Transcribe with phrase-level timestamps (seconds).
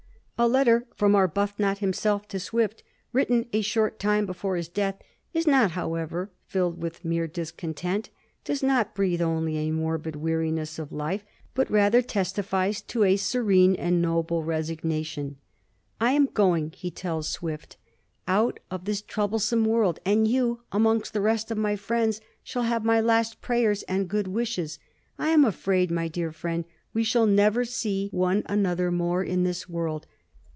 [0.43, 2.81] A letter from Arbuthnot him self to Swift,
[3.13, 4.97] written a short time before his death,
[5.35, 8.09] is not, however, filled with mere discontent,
[8.43, 13.75] does not breathe only a morbid weariness of life, but rather testifies to a serene
[13.75, 15.35] and noble resignation.
[16.01, 17.77] ^^I am going," he tells Swift,
[18.27, 18.79] ''out 1786.
[18.79, 18.81] SWIFT'S OPINION OF ARB0THNOT.
[18.81, 22.83] 21 of this troublesome world, and you, amongst the rest of my friends, shall have
[22.83, 24.79] my last prayers and good wishes.
[25.19, 26.65] I am afraid, my dear friend,
[26.95, 30.07] we shall never see one another more in this world.